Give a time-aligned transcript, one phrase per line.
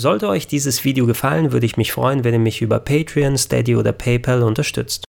[0.00, 3.74] Sollte euch dieses Video gefallen, würde ich mich freuen, wenn ihr mich über Patreon, Steady
[3.74, 5.02] oder PayPal unterstützt.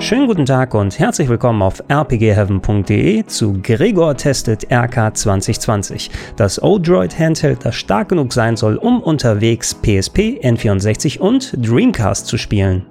[0.00, 7.16] Schönen guten Tag und herzlich willkommen auf rpgheaven.de zu Gregor testet RK 2020, das Odroid
[7.16, 12.84] Handheld, das stark genug sein soll, um unterwegs PSP, N64 und Dreamcast zu spielen.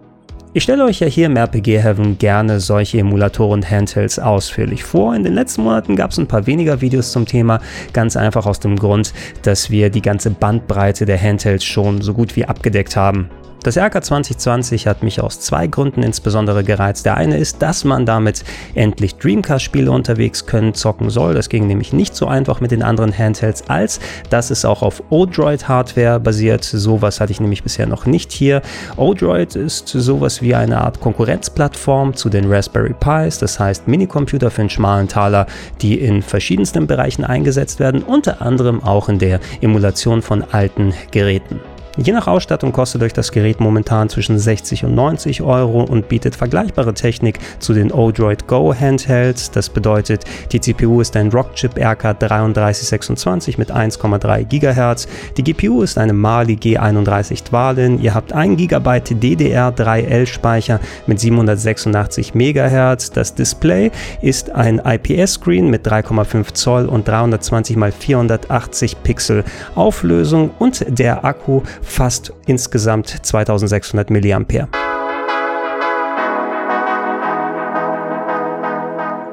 [0.51, 5.13] Ich stelle euch ja hier im RPG Heaven gerne solche Emulatoren und Handhelds ausführlich vor.
[5.15, 7.59] In den letzten Monaten gab es ein paar weniger Videos zum Thema,
[7.93, 12.35] ganz einfach aus dem Grund, dass wir die ganze Bandbreite der Handhelds schon so gut
[12.35, 13.29] wie abgedeckt haben.
[13.61, 17.05] Das RK 2020 hat mich aus zwei Gründen insbesondere gereizt.
[17.05, 21.33] Der eine ist, dass man damit endlich Dreamcast-Spiele unterwegs können, zocken soll.
[21.33, 23.99] Das ging nämlich nicht so einfach mit den anderen Handhelds, als
[24.29, 26.63] dass es auch auf Odroid-Hardware basiert.
[26.63, 28.61] Sowas hatte ich nämlich bisher noch nicht hier.
[28.95, 34.61] Odroid ist sowas wie eine Art Konkurrenzplattform zu den Raspberry Pis, das heißt Minicomputer für
[34.61, 35.47] einen schmalen Taler,
[35.81, 41.59] die in verschiedensten Bereichen eingesetzt werden, unter anderem auch in der Emulation von alten Geräten.
[42.01, 46.33] Je nach Ausstattung kostet euch das Gerät momentan zwischen 60 und 90 Euro und bietet
[46.33, 49.51] vergleichbare Technik zu den Odroid Go Handhelds.
[49.51, 55.09] Das bedeutet, die CPU ist ein Rockchip RK3326 mit 1,3 GHz.
[55.35, 58.01] Die GPU ist eine Mali G31 Dwalin.
[58.01, 63.11] Ihr habt 1 GB DDR3L Speicher mit 786 MHz.
[63.11, 63.91] Das Display
[64.21, 69.43] ist ein IPS-Screen mit 3,5 Zoll und 320 x 480 Pixel
[69.75, 74.88] Auflösung und der Akku fast insgesamt 2600 mAh.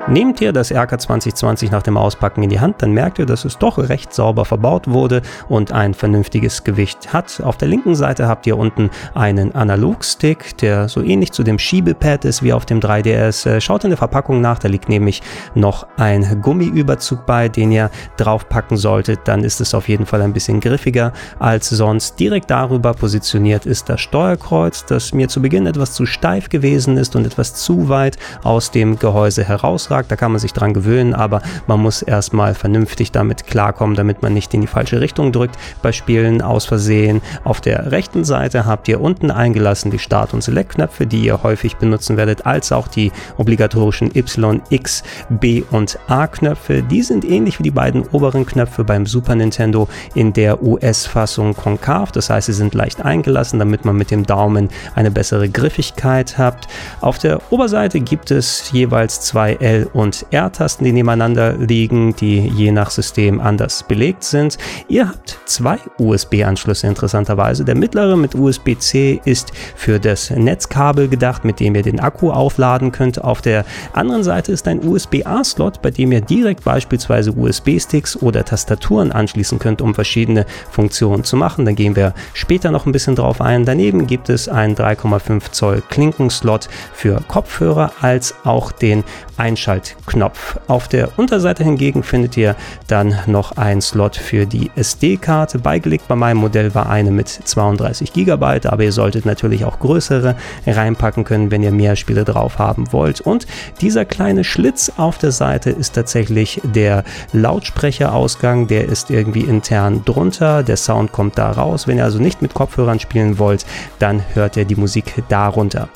[0.09, 3.45] Nehmt ihr das RK 2020 nach dem Auspacken in die Hand, dann merkt ihr, dass
[3.45, 7.41] es doch recht sauber verbaut wurde und ein vernünftiges Gewicht hat.
[7.43, 12.25] Auf der linken Seite habt ihr unten einen Analogstick, der so ähnlich zu dem Schiebepad
[12.25, 13.51] ist wie auf dem 3DS.
[13.51, 15.23] Äh, schaut in der Verpackung nach, da liegt nämlich
[15.57, 19.23] noch ein Gummiüberzug bei, den ihr draufpacken solltet.
[19.25, 22.21] Dann ist es auf jeden Fall ein bisschen griffiger als sonst.
[22.21, 27.17] Direkt darüber positioniert ist das Steuerkreuz, das mir zu Beginn etwas zu steif gewesen ist
[27.17, 31.15] und etwas zu weit aus dem Gehäuse herausreicht Auftrag, da kann man sich dran gewöhnen,
[31.15, 35.57] aber man muss erstmal vernünftig damit klarkommen, damit man nicht in die falsche Richtung drückt
[35.81, 37.23] bei Spielen aus Versehen.
[37.45, 41.77] Auf der rechten Seite habt ihr unten eingelassen die Start- und Select-Knöpfe, die ihr häufig
[41.77, 46.83] benutzen werdet, als auch die obligatorischen Y, X, B und A-Knöpfe.
[46.83, 52.13] Die sind ähnlich wie die beiden oberen Knöpfe beim Super Nintendo in der US-Fassung konkav,
[52.13, 56.67] das heißt, sie sind leicht eingelassen, damit man mit dem Daumen eine bessere Griffigkeit habt.
[57.01, 62.73] Auf der Oberseite gibt es jeweils zwei L und R-Tasten, die nebeneinander liegen, die je
[62.73, 64.59] nach System anders belegt sind.
[64.89, 67.65] Ihr habt zwei USB-Anschlüsse interessanterweise.
[67.65, 72.93] Der mittlere mit USB-C ist für das Netzkabel gedacht, mit dem ihr den Akku aufladen
[72.93, 73.23] könnt.
[73.23, 79.13] Auf der anderen Seite ist ein USB-A-Slot, bei dem ihr direkt beispielsweise USB-Sticks oder Tastaturen
[79.13, 81.65] anschließen könnt, um verschiedene Funktionen zu machen.
[81.65, 83.65] Da gehen wir später noch ein bisschen drauf ein.
[83.65, 89.05] Daneben gibt es einen 3,5 Zoll Klinkenslot für Kopfhörer als auch den
[89.37, 90.59] Einschalter Schaltknopf.
[90.69, 92.57] Auf der Unterseite hingegen findet ihr
[92.87, 95.59] dann noch einen Slot für die SD-Karte.
[95.59, 100.37] Beigelegt bei meinem Modell war eine mit 32 GB, aber ihr solltet natürlich auch größere
[100.67, 103.21] reinpacken können, wenn ihr mehr Spiele drauf haben wollt.
[103.21, 103.47] Und
[103.81, 110.63] dieser kleine Schlitz auf der Seite ist tatsächlich der Lautsprecherausgang, der ist irgendwie intern drunter.
[110.63, 111.87] Der Sound kommt da raus.
[111.87, 113.67] Wenn ihr also nicht mit Kopfhörern spielen wollt,
[113.99, 115.89] dann hört ihr die Musik darunter.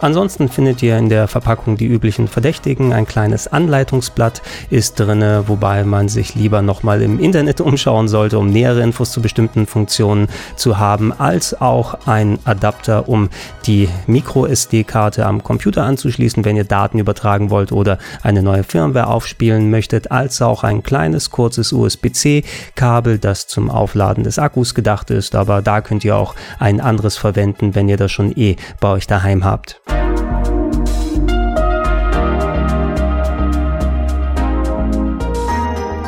[0.00, 2.94] Ansonsten findet ihr in der Verpackung die üblichen Verdächtigen.
[2.94, 4.40] Ein kleines Anleitungsblatt
[4.70, 9.20] ist drin, wobei man sich lieber nochmal im Internet umschauen sollte, um nähere Infos zu
[9.20, 13.28] bestimmten Funktionen zu haben, als auch ein Adapter, um
[13.66, 19.68] die Micro-SD-Karte am Computer anzuschließen, wenn ihr Daten übertragen wollt oder eine neue Firmware aufspielen
[19.68, 25.34] möchtet, als auch ein kleines, kurzes USB-C-Kabel, das zum Aufladen des Akkus gedacht ist.
[25.34, 29.06] Aber da könnt ihr auch ein anderes verwenden, wenn ihr das schon eh bei euch
[29.06, 29.80] daheim habt.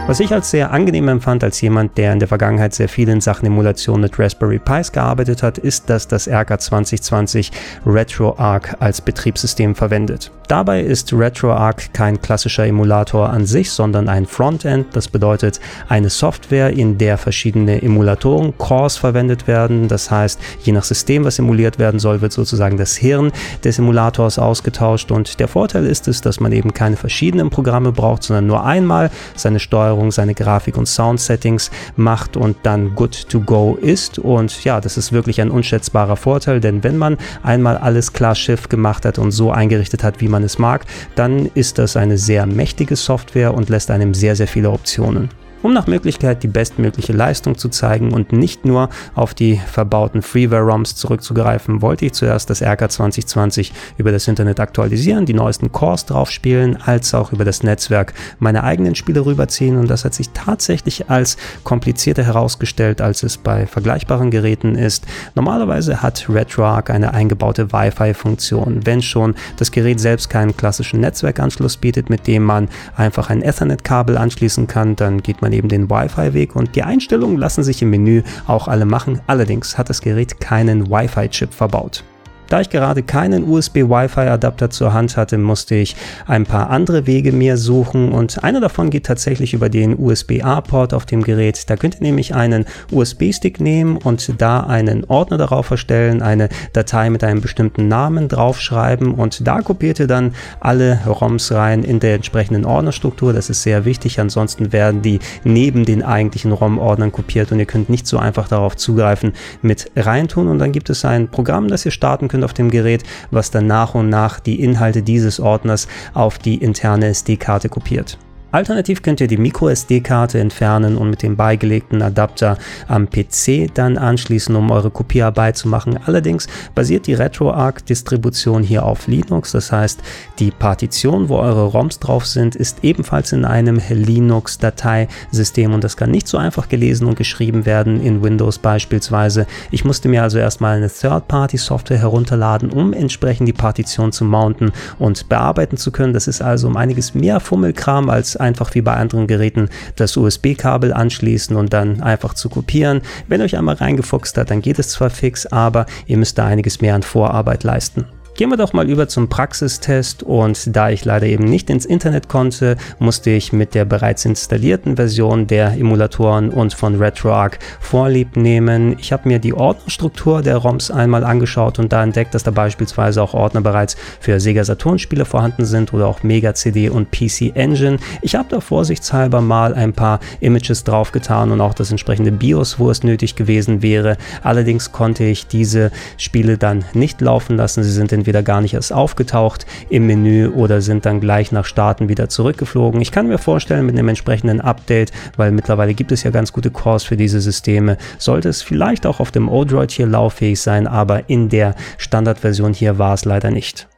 [0.08, 3.20] Was ich als sehr angenehm empfand, als jemand, der in der Vergangenheit sehr viel in
[3.20, 7.52] Sachen Emulation mit Raspberry Pis gearbeitet hat, ist, dass das RK 2020
[7.86, 10.32] RetroArch als Betriebssystem verwendet.
[10.48, 14.88] Dabei ist RetroArch kein klassischer Emulator an sich, sondern ein Frontend.
[14.92, 19.86] Das bedeutet eine Software, in der verschiedene Emulatoren, Cores verwendet werden.
[19.86, 23.30] Das heißt, je nach System, was emuliert werden soll, wird sozusagen das Hirn
[23.64, 25.12] des Emulators ausgetauscht.
[25.12, 29.10] Und der Vorteil ist es, dass man eben keine verschiedenen Programme braucht, sondern nur einmal
[29.36, 34.18] seine Steuerung Steuerung seine Grafik- und Sound-Settings macht und dann good to go ist.
[34.18, 38.70] Und ja, das ist wirklich ein unschätzbarer Vorteil, denn wenn man einmal alles klar Schiff
[38.70, 42.46] gemacht hat und so eingerichtet hat, wie man es mag, dann ist das eine sehr
[42.46, 45.28] mächtige Software und lässt einem sehr, sehr viele Optionen
[45.62, 50.96] um nach Möglichkeit die bestmögliche Leistung zu zeigen und nicht nur auf die verbauten Freeware-ROMs
[50.96, 56.30] zurückzugreifen, wollte ich zuerst das RK 2020 über das Internet aktualisieren, die neuesten Cores drauf
[56.30, 61.10] spielen, als auch über das Netzwerk meine eigenen Spiele rüberziehen und das hat sich tatsächlich
[61.10, 65.06] als komplizierter herausgestellt, als es bei vergleichbaren Geräten ist.
[65.34, 72.10] Normalerweise hat RetroArch eine eingebaute Wi-Fi-Funktion, wenn schon das Gerät selbst keinen klassischen Netzwerkanschluss bietet,
[72.10, 76.56] mit dem man einfach ein Ethernet-Kabel anschließen kann, dann geht man man eben den Wi-Fi-Weg
[76.56, 79.20] und die Einstellungen lassen sich im Menü auch alle machen.
[79.26, 82.04] Allerdings hat das Gerät keinen Wi-Fi-Chip verbaut.
[82.48, 85.96] Da ich gerade keinen USB-Wi-Fi-Adapter zur Hand hatte, musste ich
[86.26, 91.06] ein paar andere Wege mir suchen und einer davon geht tatsächlich über den USB-A-Port auf
[91.06, 91.70] dem Gerät.
[91.70, 97.08] Da könnt ihr nämlich einen USB-Stick nehmen und da einen Ordner darauf erstellen, eine Datei
[97.08, 102.16] mit einem bestimmten Namen draufschreiben und da kopiert ihr dann alle ROMs rein in der
[102.16, 103.32] entsprechenden Ordnerstruktur.
[103.32, 107.88] Das ist sehr wichtig, ansonsten werden die neben den eigentlichen ROM-Ordnern kopiert und ihr könnt
[107.88, 111.92] nicht so einfach darauf zugreifen mit reintun und dann gibt es ein Programm, das ihr
[111.92, 116.38] starten könnt auf dem Gerät, was dann nach und nach die Inhalte dieses Ordners auf
[116.38, 118.18] die interne SD-Karte kopiert.
[118.52, 124.54] Alternativ könnt ihr die MicroSD-Karte entfernen und mit dem beigelegten Adapter am PC dann anschließen,
[124.54, 125.98] um eure Kopierarbeit zu machen.
[126.04, 130.00] Allerdings basiert die RetroArch-Distribution hier auf Linux, das heißt,
[130.38, 136.10] die Partition, wo eure ROMs drauf sind, ist ebenfalls in einem Linux-Dateisystem und das kann
[136.10, 139.46] nicht so einfach gelesen und geschrieben werden in Windows beispielsweise.
[139.70, 145.30] Ich musste mir also erstmal eine Third-Party-Software herunterladen, um entsprechend die Partition zu mounten und
[145.30, 146.12] bearbeiten zu können.
[146.12, 150.92] Das ist also um einiges mehr Fummelkram als einfach wie bei anderen Geräten das USB-Kabel
[150.92, 153.00] anschließen und dann einfach zu kopieren.
[153.28, 156.80] Wenn euch einmal reingefuchst hat, dann geht es zwar fix, aber ihr müsst da einiges
[156.80, 158.04] mehr an Vorarbeit leisten.
[158.34, 162.30] Gehen wir doch mal über zum Praxistest und da ich leider eben nicht ins Internet
[162.30, 168.96] konnte, musste ich mit der bereits installierten Version der Emulatoren und von RetroArch Vorlieb nehmen.
[168.98, 173.22] Ich habe mir die Ordnerstruktur der ROMs einmal angeschaut und da entdeckt, dass da beispielsweise
[173.22, 177.54] auch Ordner bereits für Sega Saturn Spiele vorhanden sind oder auch Mega CD und PC
[177.54, 177.98] Engine.
[178.22, 182.90] Ich habe da vorsichtshalber mal ein paar Images draufgetan und auch das entsprechende BIOS, wo
[182.90, 184.16] es nötig gewesen wäre.
[184.42, 187.84] Allerdings konnte ich diese Spiele dann nicht laufen lassen.
[187.84, 191.64] Sie sind in entweder gar nicht erst aufgetaucht im Menü oder sind dann gleich nach
[191.64, 193.00] Starten wieder zurückgeflogen.
[193.00, 196.70] Ich kann mir vorstellen, mit einem entsprechenden Update, weil mittlerweile gibt es ja ganz gute
[196.70, 201.28] Cores für diese Systeme, sollte es vielleicht auch auf dem Odroid hier lauffähig sein, aber
[201.28, 203.88] in der Standardversion hier war es leider nicht.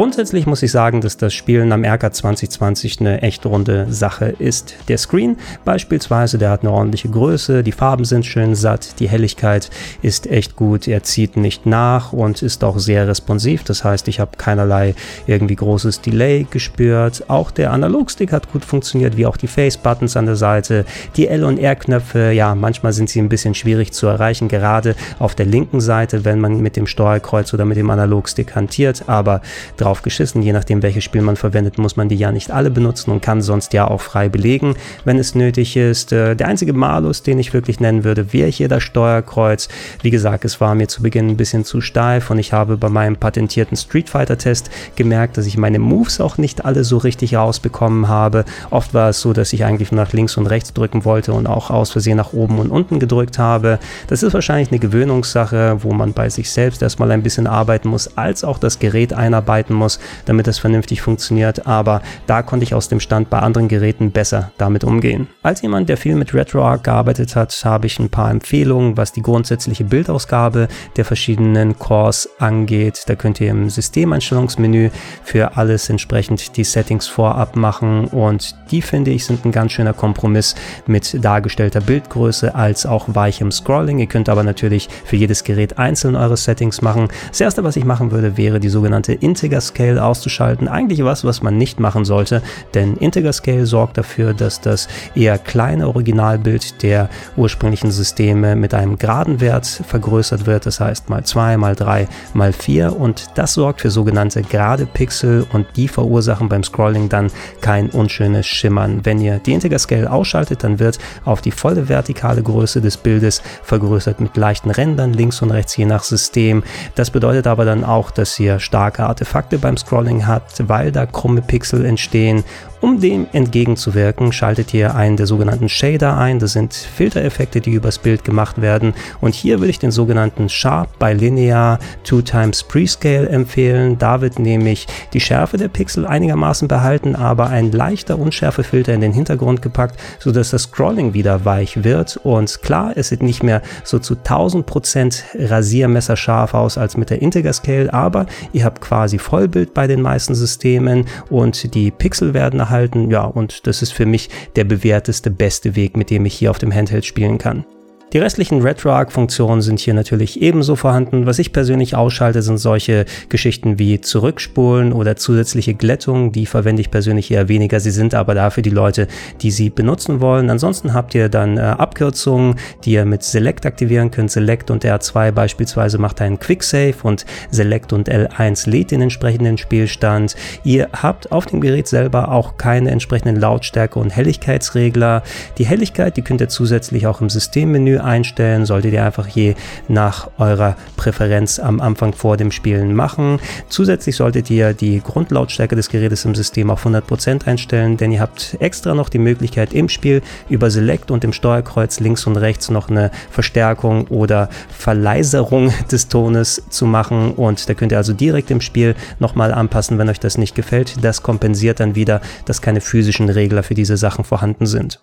[0.00, 4.76] Grundsätzlich muss ich sagen, dass das Spielen am RK 2020 eine echt runde Sache ist.
[4.88, 5.36] Der Screen
[5.66, 9.68] beispielsweise, der hat eine ordentliche Größe, die Farben sind schön satt, die Helligkeit
[10.00, 13.62] ist echt gut, er zieht nicht nach und ist auch sehr responsiv.
[13.64, 14.94] Das heißt, ich habe keinerlei
[15.26, 17.28] irgendwie großes Delay gespürt.
[17.28, 20.86] Auch der Analogstick hat gut funktioniert, wie auch die Face-Buttons an der Seite.
[21.16, 25.34] Die L- und R-Knöpfe, ja, manchmal sind sie ein bisschen schwierig zu erreichen, gerade auf
[25.34, 29.42] der linken Seite, wenn man mit dem Steuerkreuz oder mit dem Analogstick hantiert, aber
[29.76, 30.42] drauf geschissen.
[30.42, 33.42] Je nachdem, welches Spiel man verwendet, muss man die ja nicht alle benutzen und kann
[33.42, 36.12] sonst ja auch frei belegen, wenn es nötig ist.
[36.12, 39.68] Äh, der einzige Malus, den ich wirklich nennen würde, wäre hier das Steuerkreuz.
[40.02, 42.88] Wie gesagt, es war mir zu Beginn ein bisschen zu steif und ich habe bei
[42.88, 47.34] meinem patentierten Street Fighter Test gemerkt, dass ich meine Moves auch nicht alle so richtig
[47.34, 48.44] rausbekommen habe.
[48.70, 51.70] Oft war es so, dass ich eigentlich nach links und rechts drücken wollte und auch
[51.70, 53.78] aus Versehen nach oben und unten gedrückt habe.
[54.08, 58.16] Das ist wahrscheinlich eine Gewöhnungssache, wo man bei sich selbst erstmal ein bisschen arbeiten muss,
[58.16, 61.66] als auch das Gerät einarbeiten beachten muss, damit das vernünftig funktioniert.
[61.66, 65.28] Aber da konnte ich aus dem Stand bei anderen Geräten besser damit umgehen.
[65.42, 69.22] Als jemand, der viel mit RetroArch gearbeitet hat, habe ich ein paar Empfehlungen, was die
[69.22, 73.04] grundsätzliche Bildausgabe der verschiedenen Cores angeht.
[73.06, 74.90] Da könnt ihr im Systemeinstellungsmenü
[75.22, 79.92] für alles entsprechend die Settings vorab machen und die finde ich sind ein ganz schöner
[79.92, 80.54] Kompromiss
[80.86, 83.98] mit dargestellter Bildgröße als auch weichem Scrolling.
[83.98, 87.08] Ihr könnt aber natürlich für jedes Gerät einzeln eure Settings machen.
[87.28, 90.68] Das erste, was ich machen würde, wäre die sogenannte Integer Integer Scale auszuschalten.
[90.68, 92.42] Eigentlich was, was man nicht machen sollte,
[92.74, 98.96] denn Integer Scale sorgt dafür, dass das eher kleine Originalbild der ursprünglichen Systeme mit einem
[98.96, 103.82] geraden Wert vergrößert wird, das heißt mal 2, mal 3, mal 4 und das sorgt
[103.82, 109.00] für sogenannte gerade Pixel und die verursachen beim Scrolling dann kein unschönes Schimmern.
[109.04, 113.42] Wenn ihr die Integer Scale ausschaltet, dann wird auf die volle vertikale Größe des Bildes
[113.62, 116.62] vergrößert mit leichten Rändern links und rechts je nach System.
[116.94, 121.42] Das bedeutet aber dann auch, dass ihr starke Artefakte beim Scrolling habt, weil da krumme
[121.42, 122.44] Pixel entstehen
[122.80, 126.38] um dem entgegenzuwirken, schaltet ihr einen der sogenannten Shader ein.
[126.38, 128.94] Das sind Filtereffekte, die übers Bild gemacht werden.
[129.20, 133.98] Und hier würde ich den sogenannten Sharp by Linear 2 times Prescale empfehlen.
[133.98, 139.12] Da wird nämlich die Schärfe der Pixel einigermaßen behalten, aber ein leichter Unschärfefilter in den
[139.12, 142.18] Hintergrund gepackt, sodass das Scrolling wieder weich wird.
[142.22, 147.20] Und klar, es sieht nicht mehr so zu 1000% Rasiermesser scharf aus als mit der
[147.20, 152.58] Integer Scale, aber ihr habt quasi Vollbild bei den meisten Systemen und die Pixel werden
[152.58, 153.10] nach halten.
[153.10, 156.58] Ja, und das ist für mich der bewährteste, beste Weg, mit dem ich hier auf
[156.58, 157.64] dem Handheld spielen kann.
[158.12, 161.26] Die restlichen RetroArch-Funktionen sind hier natürlich ebenso vorhanden.
[161.26, 166.32] Was ich persönlich ausschalte, sind solche Geschichten wie Zurückspulen oder zusätzliche Glättung.
[166.32, 167.78] Die verwende ich persönlich eher weniger.
[167.78, 169.06] Sie sind aber da für die Leute,
[169.42, 170.50] die sie benutzen wollen.
[170.50, 174.32] Ansonsten habt ihr dann äh, Abkürzungen, die ihr mit Select aktivieren könnt.
[174.32, 179.56] Select und R2 beispielsweise macht einen Quick Save und Select und L1 lädt den entsprechenden
[179.56, 180.34] Spielstand.
[180.64, 185.22] Ihr habt auf dem Gerät selber auch keine entsprechenden Lautstärke und Helligkeitsregler.
[185.58, 189.54] Die Helligkeit, die könnt ihr zusätzlich auch im Systemmenü einstellen, solltet ihr einfach je
[189.88, 193.38] nach eurer Präferenz am Anfang vor dem Spielen machen.
[193.68, 198.56] Zusätzlich solltet ihr die Grundlautstärke des Gerätes im System auf 100% einstellen, denn ihr habt
[198.60, 202.88] extra noch die Möglichkeit im Spiel über Select und im Steuerkreuz links und rechts noch
[202.88, 208.60] eine Verstärkung oder Verleiserung des Tones zu machen und da könnt ihr also direkt im
[208.60, 211.04] Spiel nochmal anpassen, wenn euch das nicht gefällt.
[211.04, 215.00] Das kompensiert dann wieder, dass keine physischen Regler für diese Sachen vorhanden sind.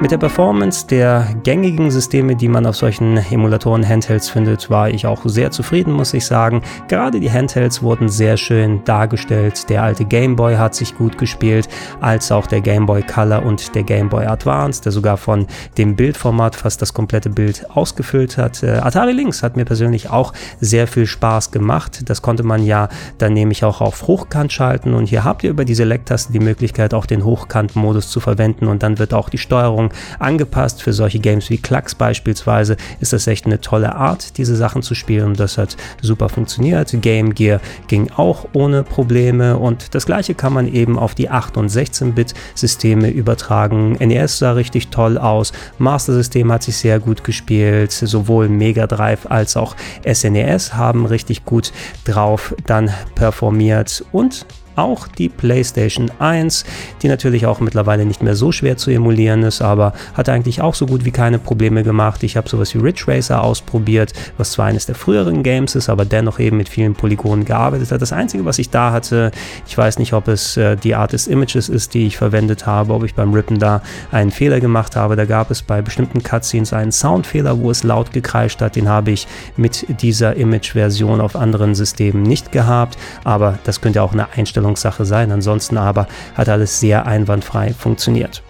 [0.00, 5.22] Mit der Performance der gängigen Systeme, die man auf solchen Emulatoren-Handhelds findet, war ich auch
[5.24, 6.62] sehr zufrieden, muss ich sagen.
[6.86, 9.68] Gerade die Handhelds wurden sehr schön dargestellt.
[9.68, 11.68] Der alte Game Boy hat sich gut gespielt,
[12.00, 15.96] als auch der Game Boy Color und der Game Boy Advance, der sogar von dem
[15.96, 18.62] Bildformat fast das komplette Bild ausgefüllt hat.
[18.62, 22.08] Äh, Atari Lynx hat mir persönlich auch sehr viel Spaß gemacht.
[22.08, 22.88] Das konnte man ja
[23.18, 26.94] dann nämlich auch auf Hochkant schalten und hier habt ihr über die Select-Taste die Möglichkeit,
[26.94, 29.87] auch den Hochkant-Modus zu verwenden und dann wird auch die Steuerung
[30.18, 30.82] angepasst.
[30.82, 34.94] Für solche Games wie Klacks beispielsweise ist das echt eine tolle Art, diese Sachen zu
[34.94, 36.94] spielen das hat super funktioniert.
[37.00, 41.56] Game Gear ging auch ohne Probleme und das gleiche kann man eben auf die 8
[41.56, 43.92] und 16-Bit Systeme übertragen.
[43.92, 49.26] NES sah richtig toll aus, Master System hat sich sehr gut gespielt, sowohl Mega Drive
[49.26, 49.76] als auch
[50.10, 51.72] SNES e haben richtig gut
[52.04, 54.46] drauf dann performiert und
[54.78, 56.64] auch die PlayStation 1,
[57.02, 60.74] die natürlich auch mittlerweile nicht mehr so schwer zu emulieren ist, aber hat eigentlich auch
[60.74, 62.22] so gut wie keine Probleme gemacht.
[62.22, 66.04] Ich habe sowas wie Ridge Racer ausprobiert, was zwar eines der früheren Games ist, aber
[66.04, 68.00] dennoch eben mit vielen Polygonen gearbeitet hat.
[68.00, 69.32] Das Einzige, was ich da hatte,
[69.66, 72.92] ich weiß nicht, ob es äh, die Art des Images ist, die ich verwendet habe,
[72.94, 73.82] ob ich beim Rippen da
[74.12, 75.16] einen Fehler gemacht habe.
[75.16, 78.76] Da gab es bei bestimmten Cutscenes einen Soundfehler, wo es laut gekreischt hat.
[78.76, 84.12] Den habe ich mit dieser Image-Version auf anderen Systemen nicht gehabt, aber das könnte auch
[84.12, 85.32] eine Einstellung Einstellungssache sein.
[85.32, 88.42] Ansonsten aber hat alles sehr einwandfrei funktioniert.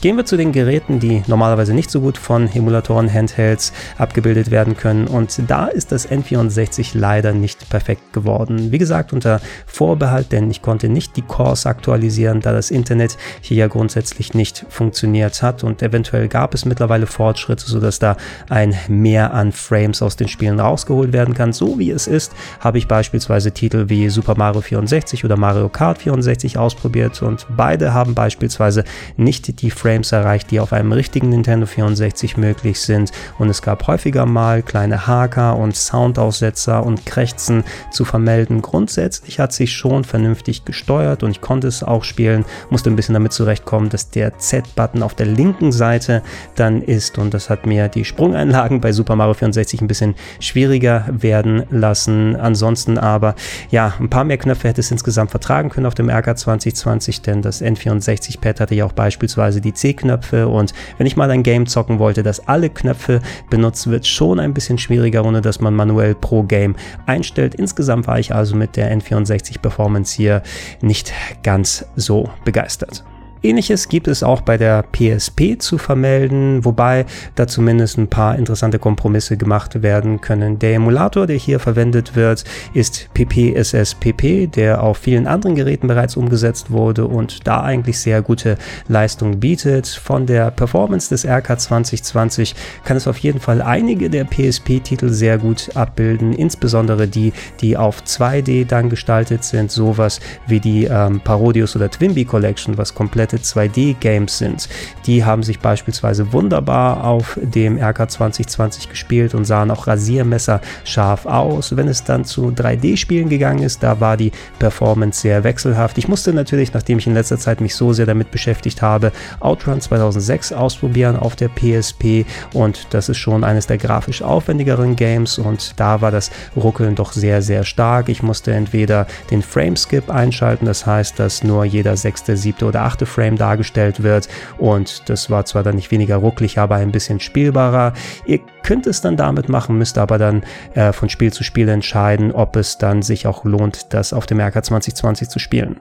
[0.00, 5.08] Gehen wir zu den Geräten, die normalerweise nicht so gut von Emulatoren-Handhelds abgebildet werden können.
[5.08, 8.70] Und da ist das N64 leider nicht perfekt geworden.
[8.70, 13.56] Wie gesagt, unter Vorbehalt, denn ich konnte nicht die Cores aktualisieren, da das Internet hier
[13.56, 15.64] ja grundsätzlich nicht funktioniert hat.
[15.64, 18.16] Und eventuell gab es mittlerweile Fortschritte, sodass da
[18.48, 21.52] ein Mehr an Frames aus den Spielen rausgeholt werden kann.
[21.52, 25.98] So wie es ist, habe ich beispielsweise Titel wie Super Mario 64 oder Mario Kart
[25.98, 28.84] 64 ausprobiert und beide haben beispielsweise
[29.16, 33.10] nicht die Frames Frames erreicht, die auf einem richtigen Nintendo 64 möglich sind.
[33.38, 38.60] Und es gab häufiger mal kleine Haker und Soundaussetzer und Krächzen zu vermelden.
[38.60, 43.14] Grundsätzlich hat sich schon vernünftig gesteuert und ich konnte es auch spielen, musste ein bisschen
[43.14, 46.22] damit zurechtkommen, dass der Z-Button auf der linken Seite
[46.54, 51.06] dann ist und das hat mir die Sprungeinlagen bei Super Mario 64 ein bisschen schwieriger
[51.10, 52.36] werden lassen.
[52.36, 53.34] Ansonsten aber,
[53.70, 57.40] ja, ein paar mehr Knöpfe hätte es insgesamt vertragen können auf dem RK 2020, denn
[57.40, 61.98] das N64-Pad hatte ja auch beispielsweise die C-Knöpfe und wenn ich mal ein Game zocken
[61.98, 63.20] wollte, das alle Knöpfe
[63.50, 67.54] benutzt, wird schon ein bisschen schwieriger, ohne dass man manuell pro Game einstellt.
[67.54, 70.42] Insgesamt war ich also mit der N64 Performance hier
[70.80, 73.04] nicht ganz so begeistert.
[73.42, 78.78] Ähnliches gibt es auch bei der PSP zu vermelden, wobei da zumindest ein paar interessante
[78.78, 80.58] Kompromisse gemacht werden können.
[80.58, 86.70] Der Emulator, der hier verwendet wird, ist PPSSPP, der auf vielen anderen Geräten bereits umgesetzt
[86.70, 89.86] wurde und da eigentlich sehr gute Leistung bietet.
[89.86, 92.54] Von der Performance des RK 2020
[92.84, 98.02] kann es auf jeden Fall einige der PSP-Titel sehr gut abbilden, insbesondere die, die auf
[98.02, 103.38] 2D dann gestaltet sind, sowas wie die ähm, Parodius oder Twimby Collection, was komplett komplette
[103.38, 104.68] 2D-Games sind.
[105.06, 111.26] Die haben sich beispielsweise wunderbar auf dem RK 2020 gespielt und sahen auch rasiermesser scharf
[111.26, 111.76] aus.
[111.76, 115.98] Wenn es dann zu 3D-Spielen gegangen ist, da war die Performance sehr wechselhaft.
[115.98, 119.80] Ich musste natürlich, nachdem ich in letzter Zeit mich so sehr damit beschäftigt habe, Outrun
[119.80, 125.78] 2006 ausprobieren auf der PSP und das ist schon eines der grafisch aufwendigeren Games und
[125.78, 128.08] da war das Ruckeln doch sehr, sehr stark.
[128.08, 133.06] Ich musste entweder den Frameskip einschalten, das heißt, dass nur jeder sechste, siebte oder achte
[133.18, 137.94] Frame dargestellt wird und das war zwar dann nicht weniger rucklig, aber ein bisschen spielbarer.
[138.26, 140.44] Ihr könnt es dann damit machen, müsst aber dann
[140.74, 144.38] äh, von Spiel zu Spiel entscheiden, ob es dann sich auch lohnt, das auf dem
[144.40, 145.80] RK 2020 zu spielen.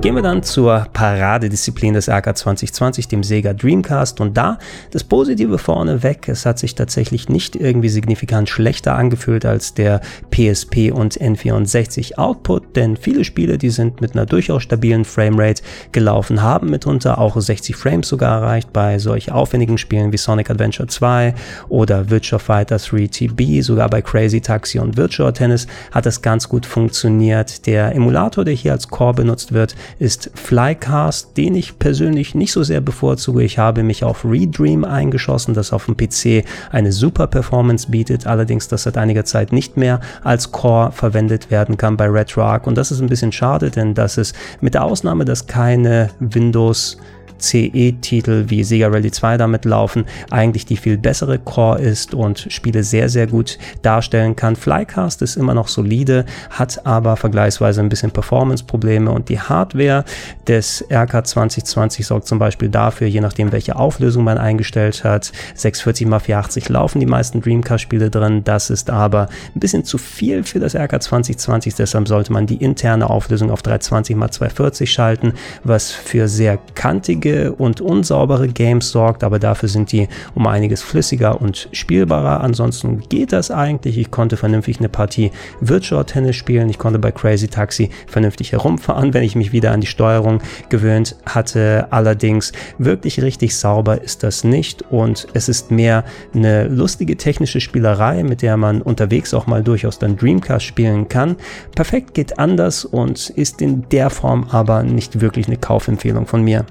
[0.00, 4.20] Gehen wir dann zur Paradedisziplin des RK 2020, dem Sega Dreamcast.
[4.20, 4.58] Und da
[4.92, 10.00] das Positive vorneweg, es hat sich tatsächlich nicht irgendwie signifikant schlechter angefühlt als der
[10.30, 16.42] PSP und N64 Output, denn viele Spiele, die sind mit einer durchaus stabilen Framerate gelaufen,
[16.42, 21.34] haben mitunter auch 60 Frames sogar erreicht bei solch aufwendigen Spielen wie Sonic Adventure 2
[21.68, 26.48] oder Virtua Fighter 3 TB, sogar bei Crazy Taxi und Virtua Tennis hat das ganz
[26.48, 27.66] gut funktioniert.
[27.66, 32.62] Der Emulator, der hier als Core benutzt wird, ist Flycast, den ich persönlich nicht so
[32.62, 33.42] sehr bevorzuge.
[33.42, 38.68] Ich habe mich auf Redream eingeschossen, das auf dem PC eine super Performance bietet, allerdings
[38.68, 42.90] das seit einiger Zeit nicht mehr als Core verwendet werden kann bei RetroArch und das
[42.90, 46.98] ist ein bisschen schade, denn das ist mit der Ausnahme, dass keine Windows
[47.38, 52.82] CE-Titel wie Sega Rally 2 damit laufen, eigentlich die viel bessere Core ist und Spiele
[52.82, 54.56] sehr, sehr gut darstellen kann.
[54.56, 60.04] Flycast ist immer noch solide, hat aber vergleichsweise ein bisschen Performance-Probleme und die Hardware
[60.46, 66.06] des RK 2020 sorgt zum Beispiel dafür, je nachdem welche Auflösung man eingestellt hat, 640
[66.06, 70.60] x 480 laufen die meisten Dreamcast-Spiele drin, das ist aber ein bisschen zu viel für
[70.60, 75.32] das RK 2020, deshalb sollte man die interne Auflösung auf 320 x 240 schalten,
[75.64, 80.82] was für sehr kantige dreckige und unsaubere Games sorgt, aber dafür sind die um einiges
[80.82, 82.40] flüssiger und spielbarer.
[82.40, 83.98] Ansonsten geht das eigentlich.
[83.98, 85.30] Ich konnte vernünftig eine Partie
[85.60, 86.68] Virtual Tennis spielen.
[86.68, 91.16] Ich konnte bei Crazy Taxi vernünftig herumfahren, wenn ich mich wieder an die Steuerung gewöhnt
[91.26, 91.86] hatte.
[91.90, 98.22] Allerdings wirklich richtig sauber ist das nicht und es ist mehr eine lustige technische Spielerei,
[98.22, 101.36] mit der man unterwegs auch mal durchaus dann Dreamcast spielen kann.
[101.74, 106.64] Perfekt geht anders und ist in der Form aber nicht wirklich eine Kaufempfehlung von mir.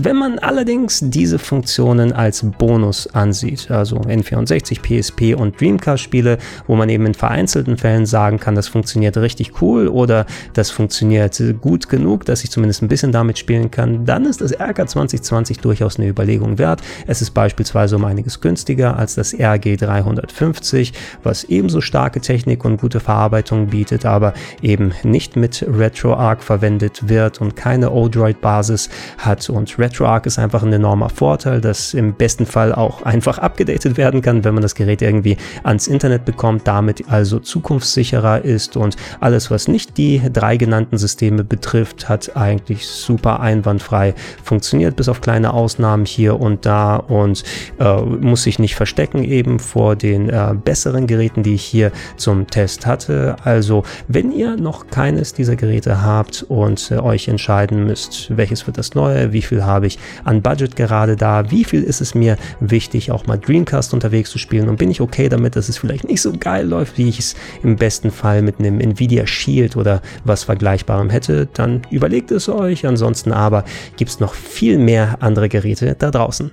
[0.00, 6.76] Wenn man allerdings diese Funktionen als Bonus ansieht, also N64, PSP und Dreamcast Spiele, wo
[6.76, 11.88] man eben in vereinzelten Fällen sagen kann, das funktioniert richtig cool oder das funktioniert gut
[11.88, 15.98] genug, dass ich zumindest ein bisschen damit spielen kann, dann ist das RK 2020 durchaus
[15.98, 16.80] eine Überlegung wert.
[17.08, 20.92] Es ist beispielsweise um einiges günstiger als das RG 350,
[21.24, 24.32] was ebenso starke Technik und gute Verarbeitung bietet, aber
[24.62, 30.72] eben nicht mit RetroArch verwendet wird und keine Odroid-Basis hat und RetroArch ist einfach ein
[30.72, 35.02] enormer Vorteil, das im besten Fall auch einfach abgedatet werden kann, wenn man das Gerät
[35.02, 40.98] irgendwie ans Internet bekommt, damit also zukunftssicherer ist und alles, was nicht die drei genannten
[40.98, 47.44] Systeme betrifft, hat eigentlich super einwandfrei funktioniert, bis auf kleine Ausnahmen hier und da und
[47.80, 52.46] äh, muss sich nicht verstecken eben vor den äh, besseren Geräten, die ich hier zum
[52.46, 53.36] Test hatte.
[53.44, 58.78] Also, wenn ihr noch keines dieser Geräte habt und äh, euch entscheiden müsst, welches wird
[58.78, 62.36] das neue, wie viel habe ich an Budget gerade da, wie viel ist es mir
[62.60, 66.08] wichtig, auch mal Dreamcast unterwegs zu spielen und bin ich okay damit, dass es vielleicht
[66.08, 70.02] nicht so geil läuft, wie ich es im besten Fall mit einem Nvidia Shield oder
[70.24, 72.86] was Vergleichbarem hätte, dann überlegt es euch.
[72.86, 73.64] Ansonsten aber
[73.96, 76.50] gibt es noch viel mehr andere Geräte da draußen.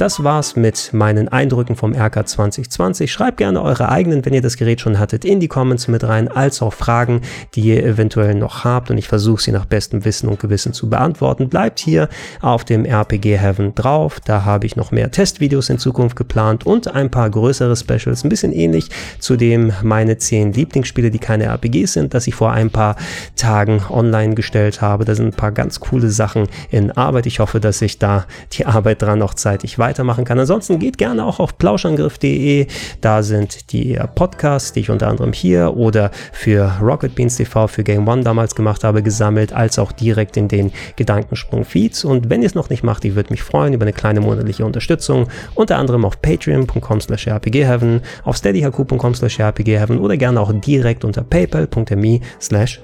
[0.00, 3.12] Das war's mit meinen Eindrücken vom RK 2020.
[3.12, 6.28] Schreibt gerne eure eigenen, wenn ihr das Gerät schon hattet, in die Comments mit rein,
[6.28, 7.20] als auch Fragen,
[7.54, 10.88] die ihr eventuell noch habt und ich versuche sie nach bestem Wissen und Gewissen zu
[10.88, 11.50] beantworten.
[11.50, 12.08] Bleibt hier
[12.40, 14.20] auf dem RPG Heaven drauf.
[14.24, 18.30] Da habe ich noch mehr Testvideos in Zukunft geplant und ein paar größere Specials, ein
[18.30, 22.70] bisschen ähnlich zu dem meine 10 Lieblingsspiele, die keine RPGs sind, das ich vor ein
[22.70, 22.96] paar
[23.36, 25.04] Tagen online gestellt habe.
[25.04, 27.26] Da sind ein paar ganz coole Sachen in Arbeit.
[27.26, 30.38] Ich hoffe, dass ich da die Arbeit dran noch zeitig weiter weitermachen kann.
[30.38, 32.66] Ansonsten geht gerne auch auf plauschangriff.de.
[33.00, 37.82] Da sind die Podcasts, die ich unter anderem hier oder für Rocket Beans TV, für
[37.82, 42.04] Game One damals gemacht habe, gesammelt, als auch direkt in den Gedankensprung-Feeds.
[42.04, 44.64] Und wenn ihr es noch nicht macht, ich würde mich freuen über eine kleine monatliche
[44.64, 51.04] Unterstützung, unter anderem auf patreon.com slash rpgheaven, auf steadyhq.com slash rpgheaven oder gerne auch direkt
[51.04, 52.80] unter paypal.me slash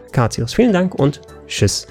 [0.55, 1.87] Vielen Dank und tschüss.